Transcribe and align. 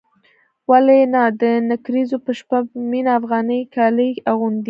ولې 0.69 0.99
نه 1.13 1.23
د 1.41 1.43
نکريزو 1.69 2.17
په 2.25 2.31
شپه 2.39 2.57
به 2.67 2.75
مينه 2.91 3.11
افغاني 3.19 3.61
کالي 3.75 4.09
اغوندي. 4.31 4.59